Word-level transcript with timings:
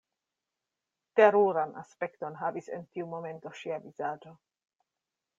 Teruran 1.19 1.75
aspekton 1.81 2.39
havis 2.39 2.69
en 2.77 2.87
tiu 2.95 3.09
momento 3.11 3.51
ŝia 3.61 3.77
vizaĝo. 3.85 4.33